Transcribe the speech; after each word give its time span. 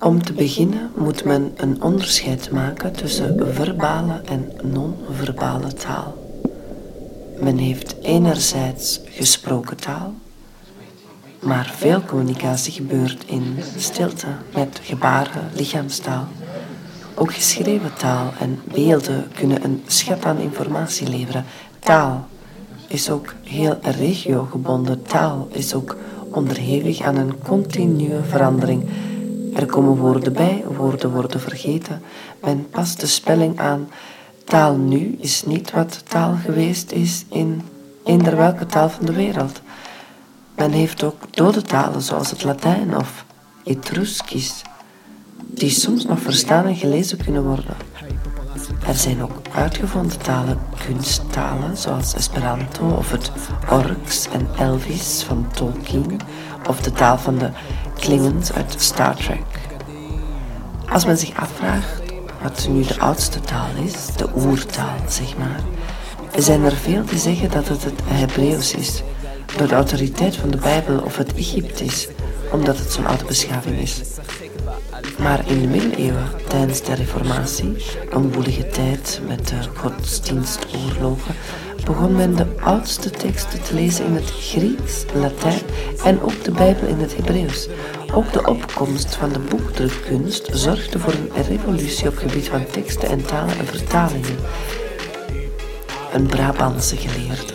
Om 0.00 0.22
te 0.22 0.32
beginnen 0.32 0.90
moet 0.96 1.24
men 1.24 1.52
een 1.56 1.82
onderscheid 1.82 2.50
maken 2.50 2.92
tussen 2.92 3.54
verbale 3.54 4.20
en 4.24 4.52
non-verbale 4.62 5.72
taal. 5.72 6.14
Men 7.40 7.56
heeft 7.56 7.96
enerzijds 8.02 9.00
gesproken 9.04 9.76
taal, 9.76 10.14
maar 11.40 11.72
veel 11.76 12.02
communicatie 12.02 12.72
gebeurt 12.72 13.24
in 13.26 13.58
stilte 13.76 14.26
met 14.54 14.80
gebaren, 14.82 15.50
lichaamstaal. 15.54 16.28
Ook 17.14 17.34
geschreven 17.34 17.94
taal 17.94 18.32
en 18.38 18.60
beelden 18.64 19.24
kunnen 19.34 19.64
een 19.64 19.82
schat 19.86 20.24
aan 20.24 20.38
informatie 20.38 21.08
leveren. 21.08 21.44
Taal 21.78 22.26
is 22.86 23.10
ook 23.10 23.34
heel 23.42 23.78
regiogebonden. 23.82 25.02
Taal 25.02 25.48
is 25.52 25.74
ook 25.74 25.96
onderhevig 26.30 27.00
aan 27.00 27.16
een 27.16 27.38
continue 27.42 28.20
verandering. 28.28 28.88
Er 29.56 29.66
komen 29.66 29.96
woorden 29.96 30.32
bij, 30.32 30.64
woorden 30.76 31.10
worden 31.10 31.40
vergeten. 31.40 32.02
Men 32.40 32.68
past 32.70 33.00
de 33.00 33.06
spelling 33.06 33.58
aan. 33.58 33.88
Taal 34.44 34.76
nu 34.76 35.16
is 35.20 35.44
niet 35.44 35.70
wat 35.70 36.02
taal 36.08 36.34
geweest 36.44 36.92
is 36.92 37.24
in 37.30 37.62
eender 38.04 38.36
welke 38.36 38.66
taal 38.66 38.88
van 38.88 39.06
de 39.06 39.12
wereld. 39.12 39.60
Men 40.56 40.70
heeft 40.70 41.02
ook 41.02 41.22
dode 41.30 41.62
talen 41.62 42.02
zoals 42.02 42.30
het 42.30 42.44
Latijn 42.44 42.96
of 42.96 43.24
Etruskisch, 43.64 44.62
die 45.40 45.70
soms 45.70 46.04
nog 46.04 46.20
verstaan 46.20 46.66
en 46.66 46.76
gelezen 46.76 47.18
kunnen 47.24 47.44
worden. 47.44 47.76
Er 48.86 48.94
zijn 48.94 49.22
ook 49.22 49.40
uitgevonden 49.54 50.18
talen, 50.18 50.58
kunsttalen 50.86 51.76
zoals 51.76 52.14
Esperanto 52.14 52.88
of 52.88 53.10
het 53.10 53.30
Orks 53.70 54.28
en 54.28 54.48
Elvis 54.58 55.22
van 55.26 55.46
Tolkien 55.54 56.20
of 56.68 56.80
de 56.80 56.92
taal 56.92 57.18
van 57.18 57.38
de 57.38 57.50
Klingons 57.94 58.52
uit 58.52 58.74
Star 58.78 59.16
Trek. 59.16 59.44
Als 60.88 61.04
men 61.04 61.18
zich 61.18 61.36
afvraagt 61.36 62.02
wat 62.42 62.68
nu 62.70 62.82
de 62.82 62.98
oudste 62.98 63.40
taal 63.40 63.70
is, 63.84 64.06
de 64.16 64.28
oertaal 64.36 64.96
zeg 65.08 65.36
maar, 65.36 65.60
zijn 66.36 66.64
er 66.64 66.76
veel 66.76 67.04
die 67.04 67.18
zeggen 67.18 67.50
dat 67.50 67.68
het 67.68 67.84
het 67.84 68.00
Hebreeuws 68.04 68.74
is, 68.74 69.02
door 69.56 69.68
de 69.68 69.74
autoriteit 69.74 70.36
van 70.36 70.50
de 70.50 70.56
Bijbel 70.56 70.98
of 70.98 71.16
het 71.16 71.34
Egyptisch, 71.34 72.08
omdat 72.52 72.78
het 72.78 72.92
zo'n 72.92 73.06
oude 73.06 73.24
beschaving 73.24 73.78
is. 73.78 74.00
Maar 75.18 75.50
in 75.50 75.60
de 75.60 75.66
middeleeuwen, 75.66 76.28
tijdens 76.48 76.82
de 76.82 76.94
reformatie, 76.94 77.76
een 78.10 78.32
woelige 78.32 78.66
tijd 78.66 79.20
met 79.28 79.48
de 79.48 79.56
godsdienstoorlogen, 79.74 81.34
begon 81.84 82.16
men 82.16 82.36
de 82.36 82.46
oudste 82.60 83.10
teksten 83.10 83.62
te 83.62 83.74
lezen 83.74 84.04
in 84.04 84.14
het 84.14 84.30
Grieks, 84.30 85.04
Latijn 85.14 85.60
en 86.04 86.22
ook 86.22 86.44
de 86.44 86.50
Bijbel 86.50 86.88
in 86.88 86.98
het 86.98 87.16
Hebreeuws. 87.16 87.68
Ook 88.14 88.32
de 88.32 88.46
opkomst 88.46 89.14
van 89.14 89.32
de 89.32 89.38
boekdrukkunst 89.38 90.48
zorgde 90.52 90.98
voor 90.98 91.12
een 91.12 91.44
revolutie 91.48 92.08
op 92.08 92.16
gebied 92.16 92.48
van 92.48 92.66
teksten 92.70 93.08
en 93.08 93.24
talen 93.24 93.58
en 93.58 93.66
vertalingen. 93.66 94.36
Een 96.12 96.26
Brabantse 96.26 96.96
geleerde, 96.96 97.52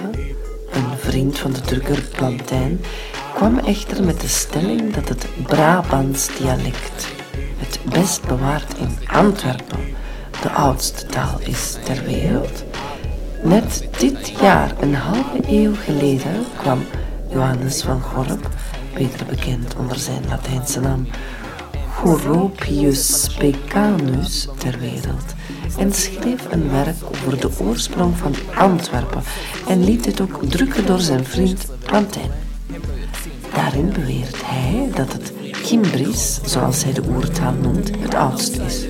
een 0.71 0.97
vriend 0.97 1.39
van 1.39 1.51
de 1.51 1.61
drukker 1.61 2.03
Plantijn, 2.15 2.81
kwam 3.35 3.57
echter 3.57 4.03
met 4.03 4.21
de 4.21 4.27
stelling 4.27 4.93
dat 4.93 5.09
het 5.09 5.25
Brabants 5.47 6.37
dialect 6.37 7.19
het 7.61 7.79
best 7.89 8.27
bewaard 8.27 8.77
in 8.77 8.97
Antwerpen 9.07 9.79
de 10.41 10.51
oudste 10.51 11.05
taal 11.05 11.39
is 11.39 11.77
ter 11.83 12.03
wereld. 12.03 12.63
Net 13.43 13.87
dit 13.99 14.29
jaar, 14.41 14.71
een 14.79 14.95
halve 14.95 15.39
eeuw 15.47 15.73
geleden, 15.75 16.45
kwam 16.57 16.83
Johannes 17.29 17.81
van 17.81 18.01
Gorp, 18.01 18.49
beter 18.93 19.25
bekend 19.25 19.75
onder 19.75 19.97
zijn 19.97 20.27
Latijnse 20.27 20.79
naam 20.79 21.07
Goropius 21.93 23.35
Pecanus, 23.37 24.47
ter 24.57 24.79
wereld 24.79 25.33
en 25.77 25.93
schreef 25.93 26.51
een 26.51 26.71
werk 26.71 26.95
over 27.11 27.39
de 27.39 27.49
oorsprong 27.59 28.17
van 28.17 28.35
Antwerpen 28.55 29.23
en 29.67 29.83
liet 29.83 30.05
het 30.05 30.21
ook 30.21 30.39
drukken 30.49 30.85
door 30.85 30.99
zijn 30.99 31.25
vriend 31.25 31.65
Plantijn. 31.85 32.31
Daarin 33.53 33.91
beweert 33.93 34.41
hij 34.45 34.89
dat 34.95 35.13
het 35.13 35.33
Kimbris, 35.61 36.39
zoals 36.43 36.83
hij 36.83 36.93
de 36.93 37.01
oertaal 37.09 37.53
noemt, 37.53 37.91
het 37.99 38.15
oudst 38.15 38.57
is. 38.57 38.85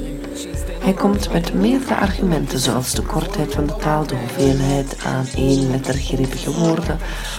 Hij 0.80 0.94
komt 0.94 1.34
met 1.34 1.54
meerdere 1.54 1.96
argumenten, 1.96 2.60
zoals 2.60 2.94
de 2.94 3.02
kortheid 3.02 3.54
van 3.54 3.66
de 3.66 3.76
taal, 3.76 4.08
de 4.08 4.16
hoeveelheid 4.16 4.96
aan 5.06 5.26
één 5.36 5.70
lettergreepige 5.70 6.52
woorden, 6.52 6.98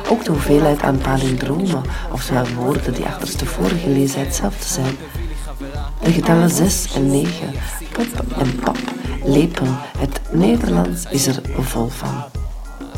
ook 0.09 0.25
de 0.25 0.31
hoeveelheid 0.31 0.83
aan 0.83 0.99
palindromen, 0.99 1.83
oftewel 2.13 2.47
woorden 2.57 2.95
die 2.95 3.05
achterstevoren 3.05 3.79
gelezen 3.79 4.21
hetzelfde 4.21 4.69
zijn. 4.69 4.97
De 6.03 6.13
getallen 6.13 6.51
6 6.51 6.95
en 6.95 7.11
9, 7.11 7.31
pop 7.93 8.39
en 8.39 8.57
pap, 8.61 8.79
lepel, 9.25 9.67
het 9.99 10.21
Nederlands 10.31 11.05
is 11.11 11.27
er 11.27 11.41
vol 11.59 11.89
van. 11.89 12.25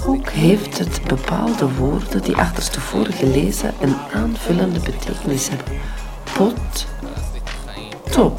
Ook 0.06 0.28
heeft 0.31 0.78
het 0.78 1.01
bepaalde 1.06 1.75
woorden 1.75 2.22
die 2.22 2.37
achterstevoren 2.37 3.12
gelezen 3.12 3.75
een 3.81 3.97
aanvullende 4.12 4.81
betekenis 4.81 5.49
hebben. 5.49 5.72
Pot, 6.34 6.87
top. 8.11 8.39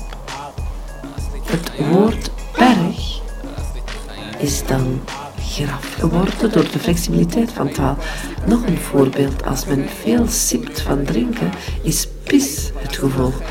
Het 1.44 1.72
woord 1.90 2.32
berg 2.58 3.22
is 4.38 4.66
dan 4.66 5.02
graf 5.40 5.94
geworden 6.00 6.52
door 6.52 6.72
de 6.72 6.80
flexibiliteit 6.80 7.52
van 7.52 7.70
taal. 7.72 7.98
Nog 8.46 8.66
een 8.66 8.78
voorbeeld, 8.78 9.46
als 9.46 9.66
men 9.66 9.86
veel 10.02 10.28
sipt 10.28 10.82
van 10.82 11.04
drinken, 11.04 11.52
is 11.82 12.08
pis 12.24 12.72
het 12.76 12.96
gevolg. 12.96 13.42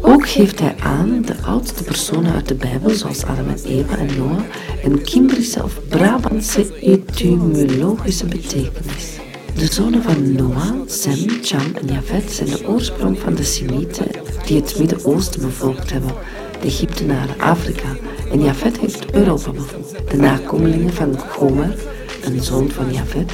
Ook 0.00 0.28
geeft 0.28 0.60
hij 0.60 0.74
aan 0.82 1.22
de 1.22 1.34
oudste 1.42 1.82
personen 1.82 2.32
uit 2.32 2.48
de 2.48 2.54
Bijbel, 2.54 2.90
zoals 2.90 3.24
Adam 3.24 3.48
en 3.48 3.64
Eva 3.64 3.96
en 3.96 4.16
Noah, 4.16 4.42
een 4.82 5.02
Kimbrische 5.02 5.62
of 5.62 5.80
Brabantse 5.88 6.78
etymologische 6.80 8.26
betekenis. 8.26 9.25
De 9.56 9.66
zonen 9.72 10.02
van 10.02 10.32
Noah, 10.32 10.74
Sem, 10.86 11.28
Cham 11.42 11.74
en 11.74 11.86
Javet 11.86 12.32
zijn 12.32 12.48
de 12.48 12.66
oorsprong 12.66 13.18
van 13.18 13.34
de 13.34 13.42
Semieten 13.42 14.06
die 14.46 14.60
het 14.60 14.78
Midden-Oosten 14.78 15.40
bevolkt 15.40 15.90
hebben, 15.90 16.14
de 16.60 16.66
Egyptenaren 16.66 17.40
Afrika 17.40 17.96
en 18.30 18.42
Javet 18.42 18.78
heeft 18.78 19.10
Europa 19.10 19.50
bevolkt. 19.50 20.10
De 20.10 20.16
nakomelingen 20.16 20.92
van 20.92 21.18
Gomer, 21.18 21.74
een 22.24 22.42
zoon 22.42 22.70
van 22.70 22.92
Javet, 22.92 23.32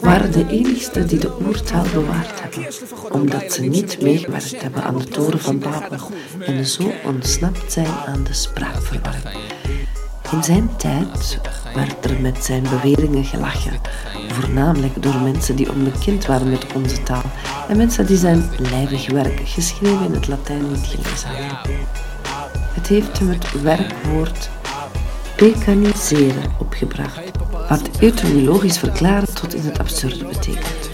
waren 0.00 0.32
de 0.32 0.46
enigste 0.48 1.04
die 1.04 1.18
de 1.18 1.32
oertaal 1.46 1.84
bewaard 1.92 2.40
hebben, 2.40 2.72
omdat 3.10 3.52
ze 3.52 3.62
niet 3.62 4.00
meegewerkt 4.00 4.62
hebben 4.62 4.82
aan 4.82 4.98
de 4.98 5.04
toren 5.04 5.40
van 5.40 5.58
Babel 5.58 6.10
en 6.40 6.66
zo 6.66 6.92
ontsnapt 7.04 7.72
zijn 7.72 7.94
aan 8.06 8.24
de 8.24 8.32
spraakverwarring. 8.32 9.40
In 10.32 10.42
zijn 10.42 10.76
tijd 10.76 11.40
werd 11.74 12.04
er 12.10 12.20
met 12.20 12.44
zijn 12.44 12.62
beweringen 12.62 13.24
gelachen, 13.24 13.80
voornamelijk 14.28 15.02
door 15.02 15.20
mensen 15.20 15.56
die 15.56 15.70
onbekend 15.70 16.26
waren 16.26 16.50
met 16.50 16.66
onze 16.74 17.02
taal 17.02 17.22
en 17.68 17.76
mensen 17.76 18.06
die 18.06 18.16
zijn 18.16 18.50
lijvig 18.58 19.10
werk, 19.10 19.40
geschreven 19.44 20.06
in 20.06 20.12
het 20.12 20.28
Latijn, 20.28 20.70
niet 20.70 20.86
gelezen 20.86 21.28
hadden. 21.28 21.76
Het 22.74 22.86
heeft 22.86 23.18
hem 23.18 23.28
het 23.28 23.62
werkwoord 23.62 24.50
pecaniseren 25.36 26.52
opgebracht, 26.58 27.20
wat 27.68 27.90
etymologisch 27.98 28.78
verklaren 28.78 29.34
tot 29.34 29.54
in 29.54 29.64
het 29.64 29.78
absurde 29.78 30.24
betekent. 30.24 30.91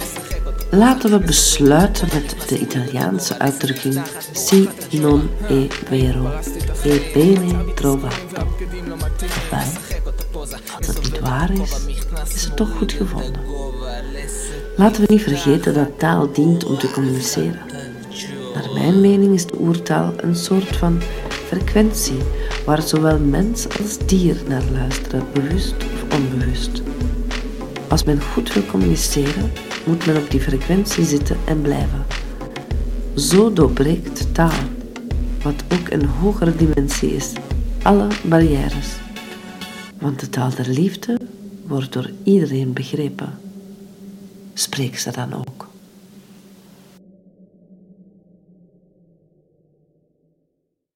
Laten 0.71 1.11
we 1.11 1.19
besluiten 1.19 2.09
met 2.13 2.49
de 2.49 2.59
Italiaanse 2.59 3.39
uitdrukking 3.39 4.03
si 4.33 4.69
non 4.91 5.31
è 5.49 5.67
vero, 5.89 6.41
e 6.83 7.11
bene 7.15 7.75
trovato. 7.75 8.47
Als 10.77 10.87
het 10.87 11.03
niet 11.03 11.19
waar 11.19 11.51
is, 11.53 11.87
is 12.35 12.45
het 12.45 12.57
toch 12.57 12.71
goed 12.77 12.93
gevonden. 12.93 13.41
Laten 14.77 15.01
we 15.03 15.13
niet 15.13 15.23
vergeten 15.23 15.75
dat 15.75 15.99
taal 15.99 16.33
dient 16.33 16.65
om 16.65 16.79
te 16.79 16.91
communiceren. 16.91 17.61
Naar 18.55 18.73
mijn 18.75 19.01
mening 19.01 19.35
is 19.35 19.47
de 19.47 19.59
oertaal 19.61 20.13
een 20.17 20.37
soort 20.37 20.77
van 20.77 21.01
frequentie 21.47 22.19
waar 22.65 22.83
zowel 22.83 23.19
mens 23.19 23.67
als 23.79 23.99
dier 24.07 24.37
naar 24.49 24.65
luisteren, 24.73 25.27
bewust 25.33 25.75
of 25.77 26.19
onbewust. 26.19 26.83
Als 27.89 28.05
men 28.05 28.23
goed 28.23 28.53
wil 28.53 28.65
communiceren, 28.67 29.53
moet 29.87 30.07
men 30.07 30.17
op 30.17 30.31
die 30.31 30.41
frequentie 30.41 31.05
zitten 31.05 31.37
en 31.47 31.63
blijven. 31.63 32.07
Zo 33.15 33.53
doorbreekt 33.53 34.35
taal, 34.35 34.63
wat 35.43 35.65
ook 35.73 35.91
een 35.91 36.05
hogere 36.05 36.57
dimensie 36.57 37.15
is, 37.15 37.33
alle 37.83 38.07
barrières. 38.25 38.97
Want 39.99 40.21
de 40.21 40.29
taal 40.29 40.55
der 40.55 40.69
liefde 40.69 41.19
wordt 41.67 41.93
door 41.93 42.11
iedereen 42.23 42.73
begrepen. 42.73 43.39
Spreek 44.55 44.99
ze 44.99 45.13
dan 45.13 45.35
ook. 45.35 45.48